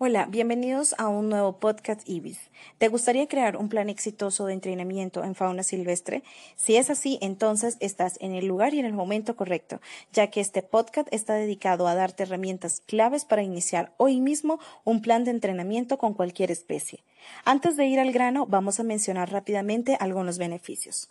Hola, 0.00 0.26
bienvenidos 0.26 0.94
a 0.96 1.08
un 1.08 1.28
nuevo 1.28 1.58
podcast 1.58 2.08
IBIS. 2.08 2.38
¿Te 2.78 2.86
gustaría 2.86 3.26
crear 3.26 3.56
un 3.56 3.68
plan 3.68 3.88
exitoso 3.88 4.46
de 4.46 4.52
entrenamiento 4.52 5.24
en 5.24 5.34
fauna 5.34 5.64
silvestre? 5.64 6.22
Si 6.54 6.76
es 6.76 6.88
así, 6.88 7.18
entonces 7.20 7.76
estás 7.80 8.16
en 8.20 8.32
el 8.32 8.46
lugar 8.46 8.74
y 8.74 8.78
en 8.78 8.86
el 8.86 8.92
momento 8.92 9.34
correcto, 9.34 9.80
ya 10.12 10.28
que 10.28 10.40
este 10.40 10.62
podcast 10.62 11.08
está 11.10 11.34
dedicado 11.34 11.88
a 11.88 11.96
darte 11.96 12.22
herramientas 12.22 12.80
claves 12.86 13.24
para 13.24 13.42
iniciar 13.42 13.92
hoy 13.96 14.20
mismo 14.20 14.60
un 14.84 15.02
plan 15.02 15.24
de 15.24 15.32
entrenamiento 15.32 15.98
con 15.98 16.14
cualquier 16.14 16.52
especie. 16.52 17.02
Antes 17.44 17.76
de 17.76 17.86
ir 17.86 17.98
al 17.98 18.12
grano, 18.12 18.46
vamos 18.46 18.78
a 18.78 18.84
mencionar 18.84 19.32
rápidamente 19.32 19.96
algunos 19.98 20.38
beneficios. 20.38 21.10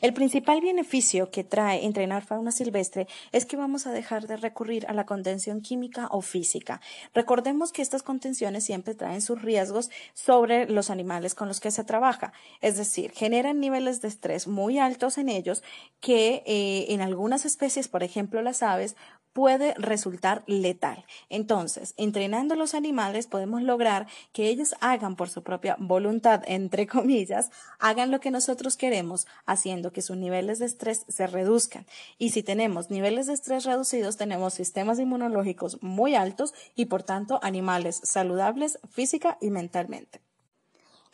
El 0.00 0.14
principal 0.14 0.60
beneficio 0.60 1.30
que 1.30 1.44
trae 1.44 1.84
entrenar 1.84 2.24
fauna 2.24 2.50
silvestre 2.50 3.06
es 3.30 3.46
que 3.46 3.56
vamos 3.56 3.86
a 3.86 3.92
dejar 3.92 4.26
de 4.26 4.36
recurrir 4.36 4.84
a 4.88 4.92
la 4.94 5.06
contención 5.06 5.60
química 5.60 6.08
o 6.10 6.22
física. 6.22 6.80
Recordemos 7.14 7.70
que 7.70 7.82
estas 7.82 8.02
contenciones 8.02 8.64
siempre 8.64 8.96
traen 8.96 9.22
sus 9.22 9.40
riesgos 9.42 9.90
sobre 10.12 10.68
los 10.68 10.90
animales 10.90 11.36
con 11.36 11.46
los 11.46 11.60
que 11.60 11.70
se 11.70 11.84
trabaja, 11.84 12.32
es 12.60 12.76
decir, 12.76 13.12
generan 13.12 13.60
niveles 13.60 14.00
de 14.02 14.08
estrés 14.08 14.48
muy 14.48 14.78
altos 14.78 15.18
en 15.18 15.28
ellos 15.28 15.62
que 16.00 16.42
eh, 16.46 16.86
en 16.88 17.00
algunas 17.00 17.44
especies, 17.44 17.86
por 17.86 18.02
ejemplo 18.02 18.42
las 18.42 18.64
aves, 18.64 18.96
puede 19.32 19.74
resultar 19.74 20.42
letal. 20.46 21.04
Entonces, 21.28 21.94
entrenando 21.96 22.54
a 22.54 22.56
los 22.56 22.74
animales 22.74 23.26
podemos 23.26 23.62
lograr 23.62 24.06
que 24.32 24.48
ellos 24.48 24.74
hagan 24.80 25.16
por 25.16 25.28
su 25.28 25.42
propia 25.42 25.76
voluntad, 25.78 26.42
entre 26.46 26.86
comillas, 26.86 27.50
hagan 27.78 28.10
lo 28.10 28.20
que 28.20 28.30
nosotros 28.30 28.76
queremos, 28.76 29.26
haciendo 29.46 29.92
que 29.92 30.02
sus 30.02 30.16
niveles 30.16 30.58
de 30.58 30.66
estrés 30.66 31.04
se 31.08 31.26
reduzcan. 31.26 31.86
Y 32.18 32.30
si 32.30 32.42
tenemos 32.42 32.90
niveles 32.90 33.26
de 33.26 33.34
estrés 33.34 33.64
reducidos, 33.64 34.16
tenemos 34.16 34.54
sistemas 34.54 34.98
inmunológicos 34.98 35.82
muy 35.82 36.14
altos 36.14 36.54
y, 36.74 36.86
por 36.86 37.02
tanto, 37.02 37.40
animales 37.42 38.00
saludables 38.04 38.78
física 38.90 39.38
y 39.40 39.50
mentalmente. 39.50 40.31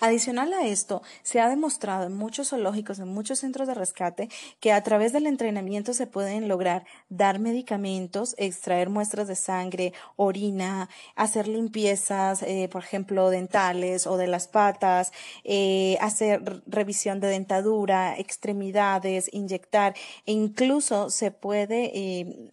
Adicional 0.01 0.53
a 0.53 0.64
esto, 0.64 1.03
se 1.25 1.41
ha 1.41 1.48
demostrado 1.48 2.05
en 2.06 2.14
muchos 2.17 2.50
zoológicos, 2.50 3.00
en 3.00 3.09
muchos 3.09 3.41
centros 3.41 3.67
de 3.67 3.75
rescate, 3.75 4.28
que 4.61 4.73
a 4.73 4.81
través 4.84 5.12
del 5.12 5.27
entrenamiento 5.27 5.92
se 5.92 6.06
pueden 6.06 6.47
lograr 6.47 6.84
dar 7.09 7.41
medicamentos, 7.41 8.36
extraer 8.39 8.91
muestras 8.91 9.27
de 9.27 9.34
sangre, 9.34 9.92
orina, 10.14 10.89
hacer 11.17 11.48
limpiezas, 11.48 12.45
eh, 12.45 12.69
por 12.70 12.84
ejemplo, 12.84 13.28
dentales 13.31 14.06
o 14.06 14.17
de 14.17 14.28
las 14.28 14.47
patas, 14.47 15.11
eh, 15.42 15.98
hacer 16.01 16.62
revisión 16.67 17.19
de 17.19 17.27
dentadura, 17.28 18.17
extremidades, 18.17 19.28
inyectar 19.33 19.95
e 20.27 20.33
incluso 20.33 21.11
se 21.11 21.33
puede 21.33 21.91
eh, 21.92 22.53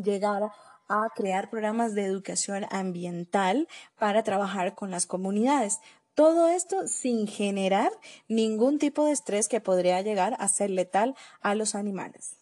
llegar 0.00 0.44
a 0.88 1.08
crear 1.16 1.50
programas 1.50 1.94
de 1.94 2.04
educación 2.04 2.66
ambiental 2.70 3.66
para 3.98 4.22
trabajar 4.22 4.74
con 4.76 4.92
las 4.92 5.06
comunidades. 5.06 5.80
Todo 6.14 6.46
esto 6.46 6.86
sin 6.86 7.26
generar 7.26 7.90
ningún 8.28 8.78
tipo 8.78 9.04
de 9.04 9.12
estrés 9.12 9.48
que 9.48 9.60
podría 9.60 10.00
llegar 10.00 10.36
a 10.38 10.46
ser 10.46 10.70
letal 10.70 11.16
a 11.40 11.56
los 11.56 11.74
animales. 11.74 12.36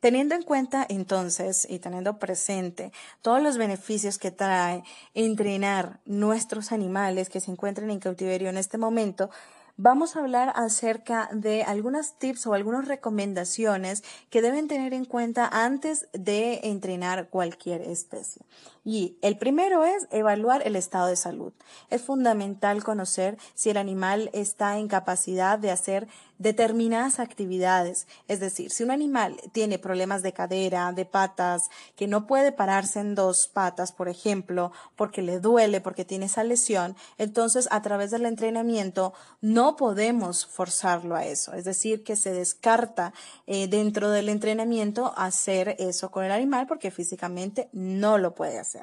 Teniendo 0.00 0.34
en 0.34 0.42
cuenta 0.42 0.84
entonces 0.86 1.66
y 1.68 1.78
teniendo 1.78 2.18
presente 2.18 2.92
todos 3.22 3.42
los 3.42 3.56
beneficios 3.56 4.18
que 4.18 4.30
trae 4.30 4.82
entrenar 5.14 6.00
nuestros 6.04 6.72
animales 6.72 7.30
que 7.30 7.40
se 7.40 7.50
encuentran 7.50 7.90
en 7.90 8.00
cautiverio 8.00 8.50
en 8.50 8.58
este 8.58 8.76
momento, 8.76 9.30
vamos 9.78 10.14
a 10.14 10.20
hablar 10.20 10.52
acerca 10.54 11.30
de 11.32 11.62
algunas 11.62 12.18
tips 12.18 12.46
o 12.46 12.52
algunas 12.52 12.86
recomendaciones 12.86 14.04
que 14.28 14.42
deben 14.42 14.68
tener 14.68 14.92
en 14.92 15.06
cuenta 15.06 15.48
antes 15.50 16.06
de 16.12 16.60
entrenar 16.64 17.30
cualquier 17.30 17.80
especie. 17.80 18.42
Y 18.86 19.18
el 19.20 19.36
primero 19.36 19.84
es 19.84 20.06
evaluar 20.12 20.62
el 20.64 20.76
estado 20.76 21.08
de 21.08 21.16
salud. 21.16 21.52
Es 21.90 22.02
fundamental 22.02 22.84
conocer 22.84 23.36
si 23.54 23.68
el 23.70 23.78
animal 23.78 24.30
está 24.32 24.78
en 24.78 24.86
capacidad 24.86 25.58
de 25.58 25.72
hacer 25.72 26.06
determinadas 26.38 27.18
actividades. 27.18 28.06
Es 28.28 28.38
decir, 28.38 28.70
si 28.70 28.84
un 28.84 28.92
animal 28.92 29.40
tiene 29.50 29.80
problemas 29.80 30.22
de 30.22 30.32
cadera, 30.32 30.92
de 30.92 31.04
patas, 31.04 31.68
que 31.96 32.06
no 32.06 32.28
puede 32.28 32.52
pararse 32.52 33.00
en 33.00 33.16
dos 33.16 33.48
patas, 33.48 33.90
por 33.90 34.08
ejemplo, 34.08 34.70
porque 34.94 35.20
le 35.20 35.40
duele, 35.40 35.80
porque 35.80 36.04
tiene 36.04 36.26
esa 36.26 36.44
lesión, 36.44 36.94
entonces 37.18 37.66
a 37.72 37.82
través 37.82 38.12
del 38.12 38.24
entrenamiento 38.24 39.14
no 39.40 39.74
podemos 39.74 40.46
forzarlo 40.46 41.16
a 41.16 41.24
eso. 41.24 41.54
Es 41.54 41.64
decir, 41.64 42.04
que 42.04 42.14
se 42.14 42.32
descarta 42.32 43.12
eh, 43.48 43.66
dentro 43.66 44.10
del 44.10 44.28
entrenamiento 44.28 45.12
hacer 45.16 45.74
eso 45.80 46.12
con 46.12 46.24
el 46.24 46.30
animal 46.30 46.68
porque 46.68 46.92
físicamente 46.92 47.68
no 47.72 48.18
lo 48.18 48.34
puede 48.34 48.60
hacer. 48.60 48.75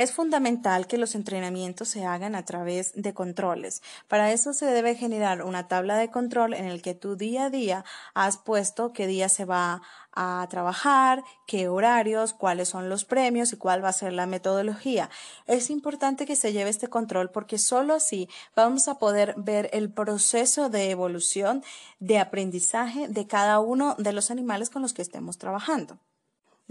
Es 0.00 0.12
fundamental 0.12 0.86
que 0.86 0.96
los 0.96 1.14
entrenamientos 1.14 1.88
se 1.88 2.06
hagan 2.06 2.34
a 2.34 2.46
través 2.46 2.92
de 2.94 3.12
controles. 3.12 3.82
Para 4.08 4.32
eso 4.32 4.54
se 4.54 4.64
debe 4.64 4.94
generar 4.94 5.42
una 5.42 5.68
tabla 5.68 5.98
de 5.98 6.10
control 6.10 6.54
en 6.54 6.64
el 6.64 6.80
que 6.80 6.94
tú 6.94 7.16
día 7.16 7.44
a 7.44 7.50
día 7.50 7.84
has 8.14 8.38
puesto 8.38 8.94
qué 8.94 9.06
día 9.06 9.28
se 9.28 9.44
va 9.44 9.82
a 10.14 10.46
trabajar, 10.48 11.22
qué 11.46 11.68
horarios, 11.68 12.32
cuáles 12.32 12.70
son 12.70 12.88
los 12.88 13.04
premios 13.04 13.52
y 13.52 13.58
cuál 13.58 13.84
va 13.84 13.90
a 13.90 13.92
ser 13.92 14.14
la 14.14 14.24
metodología. 14.24 15.10
Es 15.46 15.68
importante 15.68 16.24
que 16.24 16.34
se 16.34 16.54
lleve 16.54 16.70
este 16.70 16.88
control 16.88 17.30
porque 17.30 17.58
solo 17.58 17.92
así 17.92 18.26
vamos 18.56 18.88
a 18.88 18.98
poder 18.98 19.34
ver 19.36 19.68
el 19.74 19.92
proceso 19.92 20.70
de 20.70 20.90
evolución, 20.90 21.62
de 21.98 22.18
aprendizaje 22.18 23.06
de 23.06 23.26
cada 23.26 23.60
uno 23.60 23.96
de 23.98 24.14
los 24.14 24.30
animales 24.30 24.70
con 24.70 24.80
los 24.80 24.94
que 24.94 25.02
estemos 25.02 25.36
trabajando. 25.36 25.98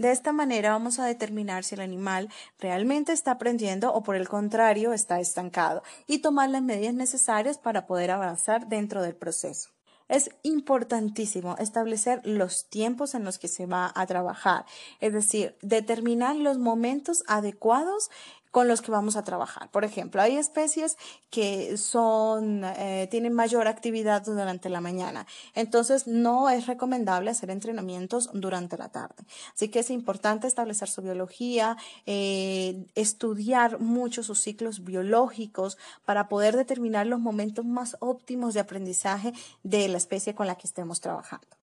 De 0.00 0.12
esta 0.12 0.32
manera 0.32 0.70
vamos 0.70 0.98
a 0.98 1.04
determinar 1.04 1.62
si 1.62 1.74
el 1.74 1.82
animal 1.82 2.30
realmente 2.58 3.12
está 3.12 3.32
aprendiendo 3.32 3.92
o 3.92 4.02
por 4.02 4.16
el 4.16 4.30
contrario 4.30 4.94
está 4.94 5.20
estancado 5.20 5.82
y 6.06 6.20
tomar 6.20 6.48
las 6.48 6.62
medidas 6.62 6.94
necesarias 6.94 7.58
para 7.58 7.86
poder 7.86 8.10
avanzar 8.10 8.66
dentro 8.66 9.02
del 9.02 9.14
proceso. 9.14 9.68
Es 10.08 10.30
importantísimo 10.42 11.54
establecer 11.58 12.22
los 12.24 12.70
tiempos 12.70 13.14
en 13.14 13.24
los 13.24 13.38
que 13.38 13.46
se 13.46 13.66
va 13.66 13.92
a 13.94 14.06
trabajar, 14.06 14.64
es 15.00 15.12
decir, 15.12 15.58
determinar 15.60 16.34
los 16.34 16.56
momentos 16.56 17.22
adecuados 17.26 18.10
con 18.50 18.68
los 18.68 18.82
que 18.82 18.90
vamos 18.90 19.16
a 19.16 19.24
trabajar. 19.24 19.70
Por 19.70 19.84
ejemplo, 19.84 20.20
hay 20.22 20.36
especies 20.36 20.96
que 21.30 21.76
son, 21.76 22.64
eh, 22.64 23.08
tienen 23.10 23.32
mayor 23.32 23.68
actividad 23.68 24.24
durante 24.24 24.68
la 24.68 24.80
mañana. 24.80 25.26
Entonces, 25.54 26.06
no 26.06 26.50
es 26.50 26.66
recomendable 26.66 27.30
hacer 27.30 27.50
entrenamientos 27.50 28.30
durante 28.32 28.76
la 28.76 28.88
tarde. 28.88 29.24
Así 29.54 29.68
que 29.68 29.80
es 29.80 29.90
importante 29.90 30.46
establecer 30.46 30.88
su 30.88 31.02
biología, 31.02 31.76
eh, 32.06 32.86
estudiar 32.94 33.80
mucho 33.80 34.22
sus 34.22 34.40
ciclos 34.40 34.84
biológicos 34.84 35.78
para 36.04 36.28
poder 36.28 36.56
determinar 36.56 37.06
los 37.06 37.20
momentos 37.20 37.64
más 37.64 37.96
óptimos 38.00 38.54
de 38.54 38.60
aprendizaje 38.60 39.32
de 39.62 39.88
la 39.88 39.98
especie 39.98 40.34
con 40.34 40.46
la 40.46 40.56
que 40.56 40.66
estemos 40.66 41.00
trabajando. 41.00 41.60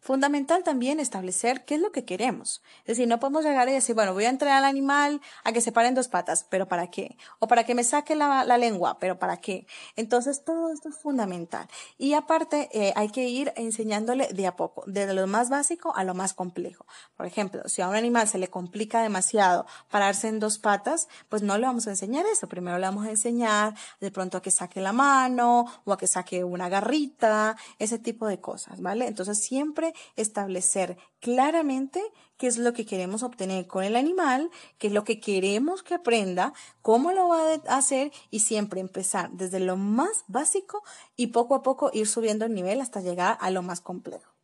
Fundamental 0.00 0.62
también 0.62 1.00
establecer 1.00 1.64
qué 1.64 1.76
es 1.76 1.80
lo 1.80 1.92
que 1.92 2.04
queremos. 2.04 2.62
Es 2.80 2.96
decir, 2.96 3.08
no 3.08 3.18
podemos 3.20 3.44
llegar 3.44 3.68
y 3.68 3.72
decir, 3.72 3.94
bueno, 3.94 4.12
voy 4.12 4.24
a 4.24 4.30
entrenar 4.30 4.58
al 4.58 4.64
animal 4.64 5.20
a 5.44 5.52
que 5.52 5.60
se 5.60 5.72
pare 5.72 5.88
en 5.88 5.94
dos 5.94 6.08
patas, 6.08 6.46
pero 6.48 6.68
¿para 6.68 6.90
qué? 6.90 7.16
O 7.38 7.48
para 7.48 7.64
que 7.64 7.74
me 7.74 7.84
saque 7.84 8.14
la, 8.14 8.44
lengua, 8.56 8.98
pero 8.98 9.18
¿para 9.18 9.36
qué? 9.38 9.66
Entonces, 9.96 10.44
todo 10.44 10.72
esto 10.72 10.88
es 10.88 10.96
fundamental. 10.96 11.68
Y 11.98 12.14
aparte, 12.14 12.68
eh, 12.72 12.92
hay 12.96 13.10
que 13.10 13.28
ir 13.28 13.52
enseñándole 13.56 14.28
de 14.28 14.46
a 14.46 14.56
poco, 14.56 14.84
desde 14.86 15.14
lo 15.14 15.26
más 15.26 15.50
básico 15.50 15.94
a 15.94 16.04
lo 16.04 16.14
más 16.14 16.34
complejo. 16.34 16.86
Por 17.16 17.26
ejemplo, 17.26 17.62
si 17.66 17.82
a 17.82 17.88
un 17.88 17.96
animal 17.96 18.28
se 18.28 18.38
le 18.38 18.48
complica 18.48 19.02
demasiado 19.02 19.66
pararse 19.90 20.28
en 20.28 20.40
dos 20.40 20.58
patas, 20.58 21.08
pues 21.28 21.42
no 21.42 21.58
le 21.58 21.66
vamos 21.66 21.86
a 21.86 21.90
enseñar 21.90 22.24
eso. 22.26 22.48
Primero 22.48 22.78
le 22.78 22.86
vamos 22.86 23.06
a 23.06 23.10
enseñar 23.10 23.74
de 24.00 24.10
pronto 24.10 24.38
a 24.38 24.42
que 24.42 24.50
saque 24.50 24.80
la 24.80 24.92
mano 24.92 25.66
o 25.84 25.92
a 25.92 25.98
que 25.98 26.06
saque 26.06 26.44
una 26.44 26.68
garrita, 26.68 27.56
ese 27.78 27.98
tipo 27.98 28.26
de 28.26 28.40
cosas, 28.40 28.80
¿vale? 28.80 29.06
Entonces, 29.06 29.42
siempre 29.42 29.85
establecer 30.16 30.96
claramente 31.20 32.02
qué 32.36 32.46
es 32.46 32.58
lo 32.58 32.72
que 32.72 32.86
queremos 32.86 33.22
obtener 33.22 33.66
con 33.66 33.84
el 33.84 33.96
animal, 33.96 34.50
qué 34.78 34.88
es 34.88 34.92
lo 34.92 35.04
que 35.04 35.20
queremos 35.20 35.82
que 35.82 35.94
aprenda, 35.94 36.52
cómo 36.82 37.12
lo 37.12 37.28
va 37.28 37.54
a 37.54 37.76
hacer 37.76 38.12
y 38.30 38.40
siempre 38.40 38.80
empezar 38.80 39.30
desde 39.32 39.60
lo 39.60 39.76
más 39.76 40.24
básico 40.28 40.82
y 41.16 41.28
poco 41.28 41.54
a 41.54 41.62
poco 41.62 41.90
ir 41.92 42.06
subiendo 42.06 42.44
el 42.44 42.54
nivel 42.54 42.80
hasta 42.80 43.00
llegar 43.00 43.38
a 43.40 43.50
lo 43.50 43.62
más 43.62 43.80
complejo. 43.80 44.36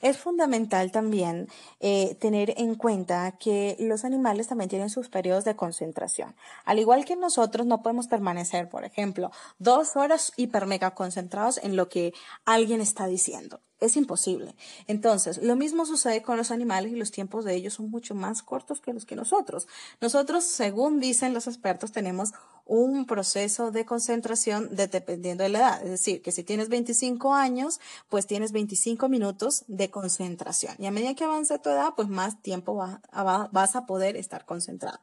Es 0.00 0.16
fundamental 0.16 0.90
también 0.92 1.48
eh, 1.78 2.14
tener 2.14 2.54
en 2.56 2.74
cuenta 2.74 3.32
que 3.32 3.76
los 3.78 4.04
animales 4.04 4.48
también 4.48 4.70
tienen 4.70 4.88
sus 4.88 5.10
periodos 5.10 5.44
de 5.44 5.56
concentración. 5.56 6.34
Al 6.64 6.78
igual 6.78 7.04
que 7.04 7.16
nosotros 7.16 7.66
no 7.66 7.82
podemos 7.82 8.08
permanecer, 8.08 8.70
por 8.70 8.84
ejemplo, 8.84 9.30
dos 9.58 9.96
horas 9.96 10.32
hiper 10.36 10.64
mega 10.64 10.94
concentrados 10.94 11.58
en 11.62 11.76
lo 11.76 11.90
que 11.90 12.14
alguien 12.46 12.80
está 12.80 13.06
diciendo. 13.06 13.60
Es 13.80 13.96
imposible. 13.96 14.54
Entonces, 14.86 15.38
lo 15.42 15.56
mismo 15.56 15.86
sucede 15.86 16.20
con 16.20 16.36
los 16.36 16.50
animales 16.50 16.92
y 16.92 16.96
los 16.96 17.10
tiempos 17.10 17.46
de 17.46 17.54
ellos 17.54 17.74
son 17.74 17.90
mucho 17.90 18.14
más 18.14 18.42
cortos 18.42 18.82
que 18.82 18.92
los 18.92 19.06
que 19.06 19.16
nosotros. 19.16 19.66
Nosotros, 20.02 20.44
según 20.44 21.00
dicen 21.00 21.32
los 21.32 21.46
expertos, 21.46 21.90
tenemos 21.90 22.32
un 22.66 23.06
proceso 23.06 23.70
de 23.70 23.86
concentración 23.86 24.68
dependiendo 24.76 25.44
de 25.44 25.48
la 25.48 25.58
edad. 25.58 25.82
Es 25.82 25.90
decir, 25.90 26.20
que 26.20 26.30
si 26.30 26.44
tienes 26.44 26.68
25 26.68 27.32
años, 27.32 27.80
pues 28.10 28.26
tienes 28.26 28.52
25 28.52 29.08
minutos 29.08 29.64
de 29.66 29.90
concentración. 29.90 30.74
Y 30.78 30.84
a 30.86 30.90
medida 30.90 31.14
que 31.14 31.24
avance 31.24 31.58
tu 31.58 31.70
edad, 31.70 31.94
pues 31.96 32.08
más 32.08 32.42
tiempo 32.42 32.74
vas 32.74 33.76
a 33.76 33.86
poder 33.86 34.16
estar 34.16 34.44
concentrado. 34.44 35.00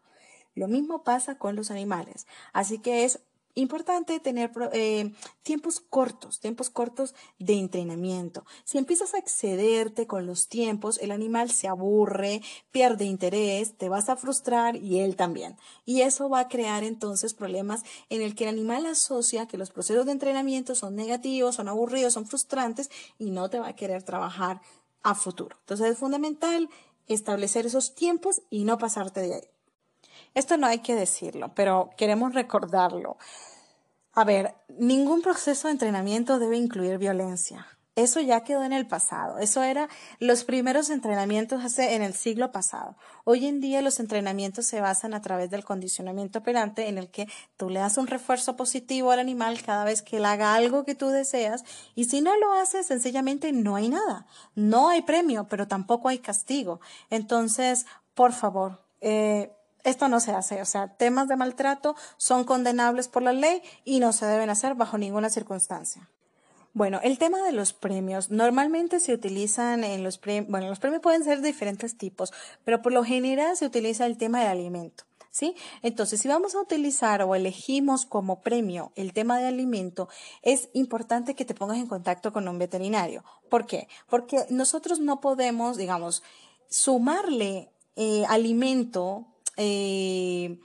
Lo 0.53 0.67
mismo 0.67 1.03
pasa 1.03 1.37
con 1.39 1.55
los 1.55 1.71
animales. 1.71 2.27
Así 2.53 2.77
que 2.77 3.05
es 3.05 3.19
Importante 3.57 4.19
tener 4.19 4.51
eh, 4.71 5.11
tiempos 5.41 5.79
cortos, 5.79 6.39
tiempos 6.39 6.69
cortos 6.69 7.15
de 7.39 7.55
entrenamiento. 7.55 8.45
Si 8.65 8.77
empiezas 8.77 9.15
a 9.15 9.17
excederte 9.17 10.05
con 10.05 10.27
los 10.27 10.47
tiempos, 10.47 10.99
el 10.99 11.09
animal 11.09 11.49
se 11.49 11.67
aburre, 11.67 12.43
pierde 12.69 13.05
interés, 13.05 13.75
te 13.75 13.89
vas 13.89 14.09
a 14.09 14.15
frustrar 14.15 14.75
y 14.75 14.99
él 14.99 15.15
también. 15.15 15.57
Y 15.85 16.01
eso 16.01 16.29
va 16.29 16.41
a 16.41 16.49
crear 16.49 16.83
entonces 16.83 17.33
problemas 17.33 17.81
en 18.09 18.21
el 18.21 18.35
que 18.35 18.43
el 18.43 18.51
animal 18.51 18.85
asocia 18.85 19.47
que 19.47 19.57
los 19.57 19.71
procesos 19.71 20.05
de 20.05 20.11
entrenamiento 20.11 20.75
son 20.75 20.95
negativos, 20.95 21.55
son 21.55 21.67
aburridos, 21.67 22.13
son 22.13 22.27
frustrantes 22.27 22.91
y 23.17 23.31
no 23.31 23.49
te 23.49 23.59
va 23.59 23.69
a 23.69 23.75
querer 23.75 24.03
trabajar 24.03 24.61
a 25.01 25.15
futuro. 25.15 25.57
Entonces 25.61 25.93
es 25.93 25.97
fundamental 25.97 26.69
establecer 27.07 27.65
esos 27.65 27.95
tiempos 27.95 28.43
y 28.51 28.65
no 28.65 28.77
pasarte 28.77 29.21
de 29.21 29.33
ahí. 29.33 29.56
Esto 30.37 30.55
no 30.55 30.67
hay 30.67 30.81
que 30.81 30.93
decirlo, 30.93 31.51
pero 31.55 31.89
queremos 31.97 32.35
recordarlo. 32.35 33.17
A 34.13 34.23
ver, 34.23 34.53
ningún 34.77 35.23
proceso 35.23 35.67
de 35.67 35.71
entrenamiento 35.71 36.37
debe 36.37 36.57
incluir 36.57 36.99
violencia. 36.99 37.65
Eso 37.95 38.21
ya 38.21 38.43
quedó 38.43 38.61
en 38.61 38.71
el 38.71 38.85
pasado. 38.85 39.39
Eso 39.39 39.63
era 39.63 39.89
los 40.19 40.43
primeros 40.43 40.91
entrenamientos 40.91 41.65
hace 41.65 41.95
en 41.95 42.03
el 42.03 42.13
siglo 42.13 42.51
pasado. 42.51 42.97
Hoy 43.23 43.47
en 43.47 43.61
día 43.61 43.81
los 43.81 43.99
entrenamientos 43.99 44.67
se 44.67 44.79
basan 44.79 45.15
a 45.15 45.23
través 45.23 45.49
del 45.49 45.65
condicionamiento 45.65 46.37
operante 46.37 46.87
en 46.87 46.99
el 46.99 47.09
que 47.09 47.27
tú 47.57 47.71
le 47.71 47.79
das 47.79 47.97
un 47.97 48.05
refuerzo 48.05 48.55
positivo 48.55 49.09
al 49.09 49.17
animal 49.17 49.63
cada 49.63 49.85
vez 49.85 50.03
que 50.03 50.17
él 50.17 50.25
haga 50.25 50.53
algo 50.53 50.85
que 50.85 50.93
tú 50.93 51.09
deseas 51.09 51.63
y 51.95 52.05
si 52.05 52.21
no 52.21 52.37
lo 52.37 52.53
hace 52.53 52.83
sencillamente 52.83 53.51
no 53.53 53.75
hay 53.75 53.89
nada. 53.89 54.27
No 54.53 54.89
hay 54.89 55.01
premio, 55.01 55.47
pero 55.49 55.67
tampoco 55.67 56.09
hay 56.09 56.19
castigo. 56.19 56.79
Entonces, 57.09 57.87
por 58.13 58.33
favor, 58.33 58.83
eh, 59.01 59.56
esto 59.87 60.07
no 60.09 60.19
se 60.19 60.31
hace, 60.31 60.61
o 60.61 60.65
sea, 60.65 60.89
temas 60.89 61.27
de 61.27 61.37
maltrato 61.37 61.95
son 62.17 62.43
condenables 62.43 63.07
por 63.07 63.23
la 63.23 63.33
ley 63.33 63.61
y 63.85 63.99
no 63.99 64.11
se 64.11 64.25
deben 64.25 64.49
hacer 64.49 64.75
bajo 64.75 64.97
ninguna 64.97 65.29
circunstancia. 65.29 66.09
Bueno, 66.73 66.99
el 67.01 67.17
tema 67.17 67.41
de 67.41 67.53
los 67.53 67.73
premios. 67.73 68.29
Normalmente 68.29 68.99
se 68.99 69.13
utilizan 69.13 69.83
en 69.83 70.03
los 70.03 70.19
premios, 70.19 70.51
bueno, 70.51 70.67
los 70.67 70.77
premios 70.77 71.01
pueden 71.01 71.23
ser 71.23 71.41
de 71.41 71.47
diferentes 71.47 71.97
tipos, 71.97 72.31
pero 72.65 72.83
por 72.83 72.91
lo 72.91 73.03
general 73.03 73.57
se 73.57 73.65
utiliza 73.65 74.05
el 74.05 74.17
tema 74.17 74.41
del 74.41 74.49
alimento. 74.49 75.05
¿Sí? 75.31 75.55
Entonces, 75.83 76.19
si 76.19 76.27
vamos 76.27 76.53
a 76.55 76.61
utilizar 76.61 77.21
o 77.21 77.33
elegimos 77.33 78.05
como 78.05 78.41
premio 78.41 78.91
el 78.95 79.13
tema 79.13 79.39
de 79.39 79.47
alimento, 79.47 80.09
es 80.41 80.69
importante 80.73 81.35
que 81.35 81.45
te 81.45 81.53
pongas 81.53 81.77
en 81.77 81.87
contacto 81.87 82.33
con 82.33 82.47
un 82.47 82.57
veterinario. 82.59 83.23
¿Por 83.49 83.67
qué? 83.67 83.87
Porque 84.09 84.45
nosotros 84.49 84.99
no 84.99 85.21
podemos, 85.21 85.77
digamos, 85.77 86.23
sumarle 86.69 87.71
eh, 87.95 88.25
alimento 88.27 89.27
eh, 89.57 90.59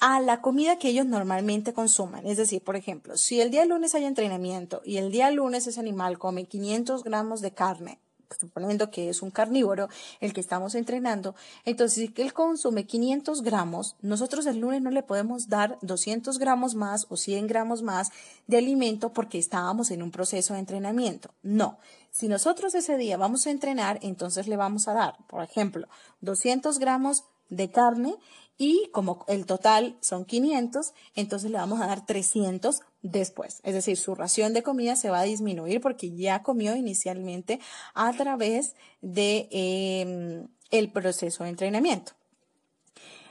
a 0.00 0.20
la 0.20 0.40
comida 0.40 0.78
que 0.78 0.88
ellos 0.88 1.06
normalmente 1.06 1.72
consuman. 1.72 2.26
Es 2.26 2.36
decir, 2.36 2.62
por 2.62 2.76
ejemplo, 2.76 3.16
si 3.16 3.40
el 3.40 3.50
día 3.50 3.64
lunes 3.64 3.94
hay 3.94 4.04
entrenamiento 4.04 4.80
y 4.84 4.98
el 4.98 5.10
día 5.10 5.30
lunes 5.30 5.66
ese 5.66 5.80
animal 5.80 6.18
come 6.18 6.44
500 6.44 7.04
gramos 7.04 7.40
de 7.40 7.52
carne, 7.52 7.98
suponiendo 8.38 8.90
que 8.90 9.08
es 9.08 9.22
un 9.22 9.30
carnívoro 9.30 9.88
el 10.20 10.32
que 10.32 10.40
estamos 10.40 10.74
entrenando, 10.74 11.34
entonces 11.64 12.10
si 12.14 12.22
él 12.22 12.32
consume 12.32 12.86
500 12.86 13.42
gramos, 13.42 13.96
nosotros 14.00 14.46
el 14.46 14.58
lunes 14.58 14.82
no 14.82 14.90
le 14.90 15.02
podemos 15.02 15.48
dar 15.48 15.78
200 15.82 16.38
gramos 16.38 16.74
más 16.74 17.06
o 17.08 17.16
100 17.16 17.46
gramos 17.46 17.82
más 17.82 18.12
de 18.46 18.58
alimento 18.58 19.12
porque 19.12 19.38
estábamos 19.38 19.90
en 19.90 20.02
un 20.02 20.10
proceso 20.10 20.54
de 20.54 20.60
entrenamiento. 20.60 21.30
No. 21.42 21.78
Si 22.10 22.28
nosotros 22.28 22.74
ese 22.74 22.96
día 22.98 23.16
vamos 23.16 23.46
a 23.46 23.50
entrenar, 23.50 23.98
entonces 24.02 24.46
le 24.46 24.56
vamos 24.56 24.86
a 24.86 24.92
dar, 24.92 25.16
por 25.26 25.42
ejemplo, 25.42 25.88
200 26.20 26.78
gramos 26.78 27.24
de 27.48 27.70
carne 27.70 28.16
y 28.58 28.90
como 28.92 29.24
el 29.28 29.46
total 29.46 29.96
son 30.00 30.24
500, 30.24 30.92
entonces 31.14 31.50
le 31.50 31.58
vamos 31.58 31.80
a 31.80 31.86
dar 31.86 32.04
300 32.04 32.80
después. 33.02 33.60
Es 33.62 33.72
decir, 33.72 33.96
su 33.96 34.16
ración 34.16 34.52
de 34.52 34.64
comida 34.64 34.96
se 34.96 35.10
va 35.10 35.20
a 35.20 35.24
disminuir 35.24 35.80
porque 35.80 36.10
ya 36.10 36.42
comió 36.42 36.74
inicialmente 36.74 37.60
a 37.94 38.12
través 38.12 38.74
de 39.00 39.48
em, 39.52 40.48
el 40.72 40.90
proceso 40.90 41.44
de 41.44 41.50
entrenamiento. 41.50 42.12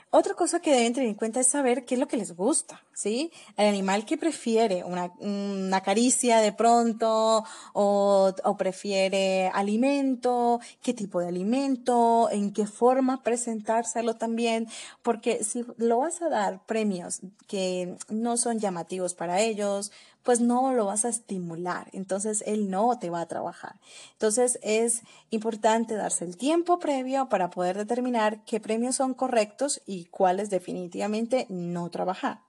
Otra 0.09 0.36
cosa 0.36 0.62
que 0.62 0.71
deben 0.71 0.94
tener 0.94 1.09
en 1.09 1.15
cuenta 1.15 1.42
es 1.42 1.48
saber 1.48 1.83
qué 1.83 1.95
es 1.95 2.00
lo 2.00 2.07
que 2.07 2.15
les 2.15 2.33
gusta, 2.33 2.81
¿sí? 2.94 3.30
El 3.57 3.68
animal 3.68 4.06
que 4.06 4.18
prefiere 4.18 4.86
una, 4.86 5.12
una 5.19 5.81
caricia 5.81 6.39
de 6.39 6.54
pronto 6.54 7.44
o, 7.74 8.33
o, 8.44 8.57
prefiere 8.57 9.50
alimento, 9.54 10.62
qué 10.81 10.94
tipo 10.94 11.19
de 11.19 11.27
alimento, 11.27 12.30
en 12.31 12.54
qué 12.54 12.65
forma 12.68 13.21
presentárselo 13.21 14.15
también, 14.15 14.69
porque 15.01 15.44
si 15.44 15.65
lo 15.75 15.98
vas 15.98 16.21
a 16.21 16.30
dar 16.30 16.65
premios 16.65 17.19
que 17.45 17.98
no 18.07 18.38
son 18.38 18.60
llamativos 18.60 19.13
para 19.13 19.42
ellos, 19.42 19.92
pues 20.27 20.41
no 20.41 20.74
lo 20.74 20.88
vas 20.88 21.06
a 21.06 21.07
estimular, 21.07 21.88
entonces 21.94 22.44
él 22.45 22.69
no 22.69 23.00
te 23.00 23.09
va 23.09 23.21
a 23.21 23.27
trabajar. 23.29 23.79
Entonces 24.12 24.59
es 24.62 25.03
importante 25.29 25.95
darse 25.95 26.25
el 26.25 26.35
tiempo 26.35 26.79
previo 26.79 27.29
para 27.29 27.50
poder 27.50 27.77
determinar 27.77 28.44
qué 28.44 28.59
premios 28.59 28.97
son 28.97 29.13
correctos 29.13 29.81
y 29.85 30.03
cuáles 30.07 30.50
definitivamente 30.50 31.45
no 31.47 31.89
trabajar. 31.91 32.41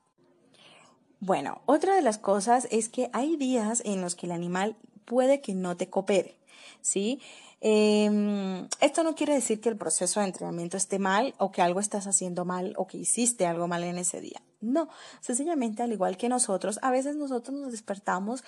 Bueno, 1.20 1.62
otra 1.66 1.94
de 1.94 2.02
las 2.02 2.18
cosas 2.18 2.66
es 2.72 2.88
que 2.88 3.10
hay 3.12 3.36
días 3.36 3.80
en 3.84 4.00
los 4.00 4.16
que 4.16 4.26
el 4.26 4.32
animal 4.32 4.74
puede 5.04 5.40
que 5.40 5.54
no 5.54 5.76
te 5.76 5.88
coopere, 5.88 6.36
¿sí? 6.80 7.20
Em, 7.60 8.68
esto 8.80 9.02
no 9.02 9.14
quiere 9.14 9.34
decir 9.34 9.60
que 9.60 9.68
el 9.68 9.76
proceso 9.76 10.20
de 10.20 10.26
entrenamiento 10.26 10.76
esté 10.76 10.98
mal 10.98 11.34
o 11.38 11.50
que 11.50 11.62
algo 11.62 11.80
estás 11.80 12.06
haciendo 12.06 12.44
mal 12.44 12.74
o 12.76 12.86
que 12.86 12.98
hiciste 12.98 13.46
algo 13.46 13.66
mal 13.66 13.82
en 13.82 13.98
ese 13.98 14.20
día. 14.20 14.40
No, 14.60 14.88
sencillamente 15.20 15.82
al 15.82 15.92
igual 15.92 16.16
que 16.16 16.28
nosotros, 16.28 16.78
a 16.82 16.90
veces 16.90 17.16
nosotros 17.16 17.56
nos 17.58 17.72
despertamos 17.72 18.44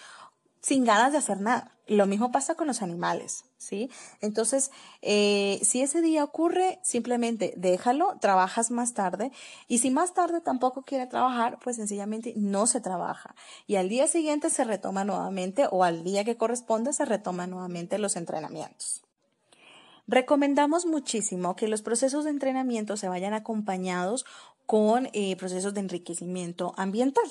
sin 0.61 0.85
ganas 0.85 1.13
de 1.13 1.19
hacer 1.19 1.41
nada. 1.41 1.73
Lo 1.87 2.07
mismo 2.07 2.31
pasa 2.31 2.55
con 2.55 2.69
los 2.69 2.83
animales, 2.83 3.45
¿sí? 3.59 3.91
Entonces, 4.21 4.71
eh, 5.03 5.59
si 5.63 5.83
ese 5.83 6.03
día 6.03 6.23
ocurre, 6.23 6.79
simplemente 6.85 7.53
déjalo, 7.57 8.17
trabajas 8.21 8.71
más 8.71 8.95
tarde, 8.95 9.33
y 9.67 9.79
si 9.79 9.91
más 9.91 10.15
tarde 10.15 10.41
tampoco 10.41 10.83
quiere 10.83 11.09
trabajar, 11.09 11.59
pues 11.63 11.77
sencillamente 11.77 12.33
no 12.37 12.69
se 12.69 12.81
trabaja. 12.81 13.35
Y 13.67 13.75
al 13.75 13.89
día 13.89 14.07
siguiente 14.07 14.51
se 14.51 14.63
retoma 14.63 15.05
nuevamente, 15.05 15.67
o 15.69 15.83
al 15.83 16.05
día 16.05 16.25
que 16.25 16.37
corresponde 16.37 16.93
se 16.93 17.05
retoma 17.07 17.49
nuevamente 17.49 17.99
los 17.99 18.15
entrenamientos. 18.15 19.03
Recomendamos 20.07 20.87
muchísimo 20.87 21.57
que 21.57 21.69
los 21.69 21.83
procesos 21.83 22.25
de 22.25 22.31
entrenamiento 22.31 22.97
se 22.97 23.09
vayan 23.09 23.35
acompañados 23.35 24.27
con 24.67 25.09
eh, 25.13 25.35
procesos 25.37 25.75
de 25.75 25.81
enriquecimiento 25.81 26.73
ambiental. 26.77 27.25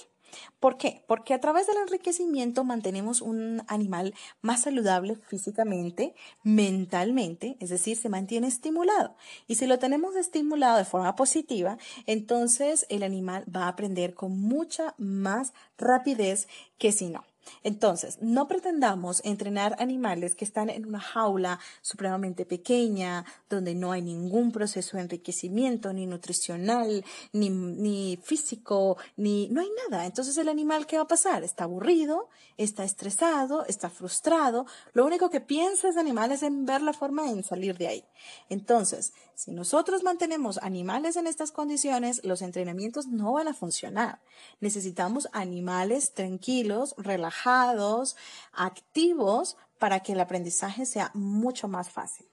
¿Por 0.60 0.78
qué? 0.78 1.04
Porque 1.08 1.34
a 1.34 1.40
través 1.40 1.68
del 1.68 1.78
enriquecimiento 1.78 2.64
mantenemos 2.64 3.22
un 3.22 3.64
animal 3.68 4.14
más 4.42 4.64
saludable 4.64 5.16
físicamente, 5.16 6.14
mentalmente, 6.44 7.58
es 7.60 7.70
decir, 7.70 7.98
se 7.98 8.10
mantiene 8.10 8.48
estimulado. 8.48 9.16
Y 9.48 9.56
si 9.56 9.66
lo 9.68 9.80
tenemos 9.80 10.16
estimulado 10.16 10.78
de 10.78 10.86
forma 10.86 11.16
positiva, 11.16 11.78
entonces 12.06 12.86
el 12.90 13.04
animal 13.04 13.44
va 13.54 13.66
a 13.66 13.70
aprender 13.70 14.14
con 14.14 14.40
mucha 14.40 14.96
más 14.98 15.54
rapidez 15.78 16.48
que 16.78 16.92
si 16.92 17.10
no. 17.10 17.24
Entonces, 17.64 18.18
no 18.22 18.48
pretendamos 18.48 19.22
entrenar 19.24 19.76
animales 19.80 20.36
que 20.36 20.46
están 20.46 20.70
en 20.70 20.86
una 20.86 21.00
jaula 21.00 21.60
supremamente 21.82 22.46
pequeña, 22.46 23.26
donde 23.50 23.76
no 23.76 23.92
hay 23.92 24.02
ningún 24.02 24.52
proceso 24.52 24.98
de 24.98 25.04
enriquecimiento, 25.04 25.94
ni 25.94 26.06
nutricional, 26.06 27.04
ni, 27.34 27.50
ni 27.50 28.20
físico, 28.24 28.98
ni 29.18 29.48
no 29.50 29.62
hay 29.62 29.70
nada. 29.90 30.06
Entonces, 30.06 30.38
el 30.38 30.50
animal, 30.50 30.88
¿qué 30.88 30.98
va 30.98 31.04
a 31.04 31.08
pasar? 31.08 31.44
Está 31.44 31.66
aburrido, 31.66 32.30
está 32.58 32.84
estresado, 32.84 33.66
está 33.66 33.90
frustrado. 33.90 34.66
Lo 34.94 35.06
único 35.06 35.30
que 35.30 35.42
piensa 35.42 35.90
ese 35.90 36.00
animal 36.00 36.32
es 36.32 36.44
en 36.44 36.66
ver 36.66 36.82
la 36.82 36.94
forma 36.94 37.30
en 37.30 37.44
salir 37.44 37.78
de 37.78 37.88
ahí. 37.88 38.06
Entonces, 38.50 39.14
si 39.36 39.52
nosotros 39.52 40.04
mantenemos 40.04 40.58
animales 40.58 41.16
en 41.16 41.26
estas 41.26 41.52
condiciones, 41.52 42.22
los 42.26 42.42
entrenamientos 42.42 43.08
no 43.08 43.34
van 43.34 43.48
a 43.48 43.54
funcionar. 43.54 44.22
Necesitamos 44.60 45.30
animales 45.32 46.14
tranquilos, 46.14 46.94
relajados, 46.98 47.39
activos, 48.54 49.58
para 49.80 50.02
que 50.02 50.12
el 50.12 50.20
aprendizaje 50.20 50.86
sea 50.86 51.12
mucho 51.14 51.68
más 51.68 51.90
fácil. 51.90 52.28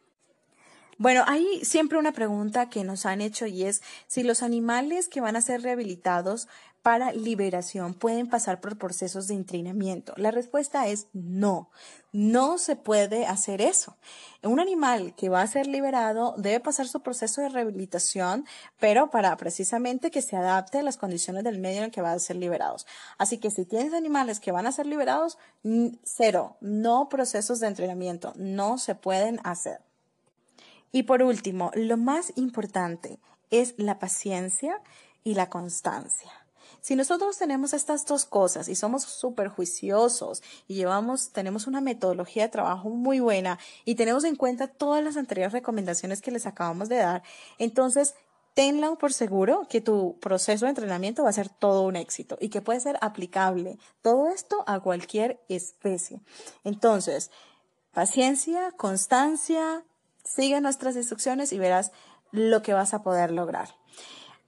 Bueno, 0.98 1.24
hay 1.26 1.62
siempre 1.62 1.98
una 1.98 2.12
pregunta 2.12 2.70
que 2.70 2.82
nos 2.82 3.04
han 3.04 3.20
hecho 3.20 3.46
y 3.46 3.64
es 3.64 3.82
si 4.06 4.22
los 4.22 4.42
animales 4.42 5.08
que 5.08 5.20
van 5.20 5.36
a 5.36 5.42
ser 5.42 5.60
rehabilitados 5.60 6.48
para 6.80 7.12
liberación 7.12 7.92
pueden 7.92 8.28
pasar 8.28 8.60
por 8.60 8.78
procesos 8.78 9.26
de 9.26 9.34
entrenamiento. 9.34 10.14
La 10.16 10.30
respuesta 10.30 10.86
es 10.86 11.08
no, 11.12 11.68
no 12.12 12.56
se 12.56 12.76
puede 12.76 13.26
hacer 13.26 13.60
eso. 13.60 13.96
Un 14.42 14.58
animal 14.58 15.12
que 15.16 15.28
va 15.28 15.42
a 15.42 15.46
ser 15.48 15.66
liberado 15.66 16.34
debe 16.38 16.60
pasar 16.60 16.86
su 16.86 17.00
proceso 17.00 17.42
de 17.42 17.50
rehabilitación, 17.50 18.46
pero 18.78 19.10
para 19.10 19.36
precisamente 19.36 20.10
que 20.10 20.22
se 20.22 20.36
adapte 20.36 20.78
a 20.78 20.82
las 20.82 20.96
condiciones 20.96 21.44
del 21.44 21.58
medio 21.58 21.78
en 21.78 21.84
el 21.86 21.90
que 21.90 22.02
va 22.02 22.12
a 22.12 22.18
ser 22.20 22.36
liberados. 22.36 22.86
Así 23.18 23.36
que 23.36 23.50
si 23.50 23.66
tienes 23.66 23.92
animales 23.92 24.40
que 24.40 24.52
van 24.52 24.66
a 24.66 24.72
ser 24.72 24.86
liberados, 24.86 25.36
cero, 26.04 26.56
no 26.60 27.10
procesos 27.10 27.60
de 27.60 27.66
entrenamiento, 27.66 28.32
no 28.36 28.78
se 28.78 28.94
pueden 28.94 29.40
hacer. 29.44 29.80
Y 30.92 31.04
por 31.04 31.22
último, 31.22 31.70
lo 31.74 31.96
más 31.96 32.32
importante 32.36 33.18
es 33.50 33.74
la 33.76 33.98
paciencia 33.98 34.80
y 35.24 35.34
la 35.34 35.48
constancia. 35.48 36.30
Si 36.80 36.94
nosotros 36.94 37.36
tenemos 37.36 37.72
estas 37.72 38.06
dos 38.06 38.24
cosas 38.24 38.68
y 38.68 38.76
somos 38.76 39.02
súper 39.02 39.48
juiciosos 39.48 40.42
y 40.68 40.74
llevamos, 40.74 41.30
tenemos 41.32 41.66
una 41.66 41.80
metodología 41.80 42.44
de 42.44 42.48
trabajo 42.48 42.90
muy 42.90 43.18
buena 43.18 43.58
y 43.84 43.96
tenemos 43.96 44.22
en 44.24 44.36
cuenta 44.36 44.68
todas 44.68 45.02
las 45.02 45.16
anteriores 45.16 45.52
recomendaciones 45.52 46.22
que 46.22 46.30
les 46.30 46.46
acabamos 46.46 46.88
de 46.88 46.98
dar, 46.98 47.22
entonces 47.58 48.14
tenlo 48.54 48.96
por 48.98 49.12
seguro 49.12 49.66
que 49.68 49.80
tu 49.80 50.18
proceso 50.20 50.64
de 50.64 50.70
entrenamiento 50.70 51.24
va 51.24 51.30
a 51.30 51.32
ser 51.34 51.48
todo 51.48 51.82
un 51.82 51.96
éxito 51.96 52.38
y 52.40 52.48
que 52.48 52.62
puede 52.62 52.80
ser 52.80 52.96
aplicable 53.00 53.78
todo 54.00 54.28
esto 54.28 54.64
a 54.66 54.80
cualquier 54.80 55.44
especie. 55.48 56.20
Entonces, 56.64 57.30
paciencia, 57.92 58.72
constancia, 58.72 59.84
sigue 60.26 60.60
nuestras 60.60 60.96
instrucciones 60.96 61.52
y 61.52 61.58
verás 61.58 61.92
lo 62.32 62.60
que 62.62 62.74
vas 62.74 62.92
a 62.92 63.02
poder 63.02 63.30
lograr. 63.30 63.70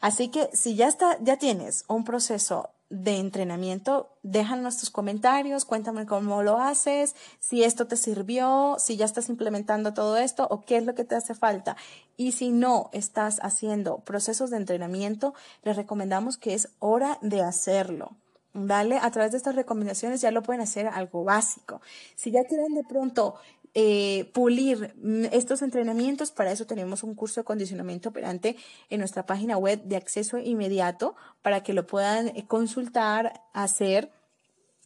Así 0.00 0.28
que 0.28 0.50
si 0.52 0.76
ya 0.76 0.88
está, 0.88 1.16
ya 1.20 1.38
tienes 1.38 1.84
un 1.88 2.04
proceso 2.04 2.70
de 2.90 3.18
entrenamiento, 3.18 4.08
déjanos 4.22 4.78
tus 4.78 4.90
comentarios, 4.90 5.66
cuéntame 5.66 6.06
cómo 6.06 6.42
lo 6.42 6.58
haces, 6.58 7.14
si 7.38 7.62
esto 7.62 7.86
te 7.86 7.96
sirvió, 7.96 8.76
si 8.78 8.96
ya 8.96 9.04
estás 9.04 9.28
implementando 9.28 9.92
todo 9.92 10.16
esto 10.16 10.46
o 10.50 10.62
qué 10.62 10.78
es 10.78 10.86
lo 10.86 10.94
que 10.94 11.04
te 11.04 11.14
hace 11.14 11.34
falta. 11.34 11.76
Y 12.16 12.32
si 12.32 12.50
no 12.50 12.88
estás 12.92 13.40
haciendo 13.42 13.98
procesos 13.98 14.50
de 14.50 14.56
entrenamiento, 14.56 15.34
les 15.64 15.76
recomendamos 15.76 16.38
que 16.38 16.54
es 16.54 16.70
hora 16.78 17.18
de 17.20 17.42
hacerlo. 17.42 18.16
¿Vale? 18.54 18.98
A 19.00 19.10
través 19.10 19.30
de 19.32 19.36
estas 19.36 19.54
recomendaciones 19.54 20.22
ya 20.22 20.30
lo 20.30 20.42
pueden 20.42 20.62
hacer 20.62 20.88
algo 20.88 21.22
básico. 21.22 21.80
Si 22.16 22.30
ya 22.30 22.42
quieren 22.44 22.74
de 22.74 22.82
pronto 22.82 23.34
eh, 23.80 24.28
pulir 24.32 24.92
mm, 24.96 25.26
estos 25.30 25.62
entrenamientos. 25.62 26.32
Para 26.32 26.50
eso 26.50 26.66
tenemos 26.66 27.04
un 27.04 27.14
curso 27.14 27.40
de 27.40 27.44
condicionamiento 27.44 28.08
operante 28.08 28.56
en 28.90 28.98
nuestra 28.98 29.24
página 29.24 29.56
web 29.56 29.80
de 29.84 29.94
acceso 29.94 30.36
inmediato 30.36 31.14
para 31.42 31.62
que 31.62 31.72
lo 31.74 31.86
puedan 31.86 32.26
eh, 32.26 32.44
consultar, 32.48 33.40
hacer 33.52 34.10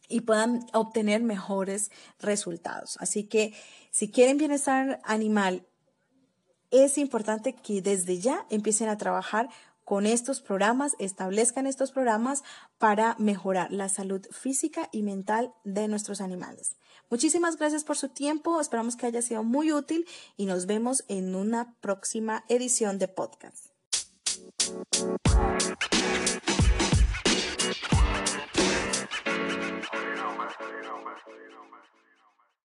y 0.09 0.21
puedan 0.21 0.67
obtener 0.73 1.23
mejores 1.23 1.89
resultados. 2.19 2.97
Así 2.99 3.23
que 3.23 3.55
si 3.89 4.11
quieren 4.11 4.37
bienestar 4.37 4.99
animal, 5.05 5.65
es 6.69 6.99
importante 6.99 7.53
que 7.53 7.81
desde 7.81 8.19
ya 8.19 8.45
empiecen 8.51 8.89
a 8.89 8.97
trabajar 8.99 9.49
con 9.93 10.07
estos 10.07 10.41
programas, 10.41 10.95
establezcan 10.97 11.67
estos 11.67 11.91
programas 11.91 12.41
para 12.79 13.15
mejorar 13.19 13.71
la 13.71 13.89
salud 13.89 14.25
física 14.31 14.89
y 14.91 15.03
mental 15.03 15.53
de 15.65 15.87
nuestros 15.87 16.19
animales. 16.19 16.77
Muchísimas 17.11 17.57
gracias 17.57 17.83
por 17.83 17.95
su 17.95 18.09
tiempo, 18.09 18.59
esperamos 18.59 18.95
que 18.95 19.05
haya 19.05 19.21
sido 19.21 19.43
muy 19.43 19.71
útil 19.71 20.07
y 20.35 20.47
nos 20.47 20.65
vemos 20.65 21.05
en 21.09 21.35
una 21.35 21.75
próxima 21.79 22.43
edición 22.49 22.97
de 22.97 23.07
podcast. 23.07 23.67